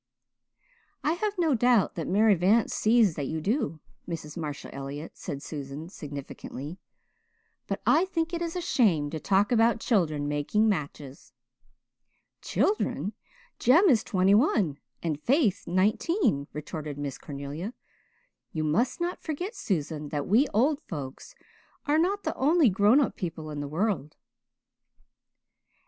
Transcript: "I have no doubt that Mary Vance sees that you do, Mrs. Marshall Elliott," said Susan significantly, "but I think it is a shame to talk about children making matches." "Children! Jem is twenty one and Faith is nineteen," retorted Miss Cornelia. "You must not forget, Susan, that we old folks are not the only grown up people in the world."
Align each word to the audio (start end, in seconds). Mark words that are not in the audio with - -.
"I 1.03 1.11
have 1.11 1.37
no 1.37 1.53
doubt 1.53 1.93
that 1.93 2.07
Mary 2.07 2.33
Vance 2.33 2.73
sees 2.73 3.13
that 3.13 3.27
you 3.27 3.39
do, 3.39 3.79
Mrs. 4.09 4.35
Marshall 4.35 4.71
Elliott," 4.73 5.15
said 5.15 5.43
Susan 5.43 5.89
significantly, 5.89 6.79
"but 7.67 7.83
I 7.85 8.05
think 8.05 8.33
it 8.33 8.41
is 8.41 8.55
a 8.55 8.61
shame 8.61 9.11
to 9.11 9.19
talk 9.19 9.51
about 9.51 9.79
children 9.79 10.27
making 10.27 10.67
matches." 10.67 11.33
"Children! 12.41 13.13
Jem 13.59 13.89
is 13.89 14.03
twenty 14.03 14.33
one 14.33 14.79
and 15.03 15.21
Faith 15.21 15.59
is 15.59 15.67
nineteen," 15.67 16.47
retorted 16.51 16.97
Miss 16.97 17.19
Cornelia. 17.19 17.75
"You 18.53 18.63
must 18.63 19.01
not 19.01 19.21
forget, 19.21 19.53
Susan, 19.55 20.09
that 20.09 20.25
we 20.25 20.47
old 20.47 20.81
folks 20.87 21.35
are 21.85 21.99
not 21.99 22.23
the 22.23 22.33
only 22.33 22.71
grown 22.71 22.99
up 22.99 23.15
people 23.15 23.51
in 23.51 23.59
the 23.59 23.67
world." 23.69 24.17